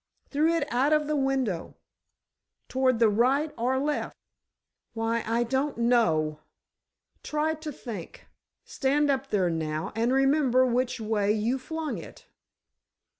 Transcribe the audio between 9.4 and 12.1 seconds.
now, and remember which way you flung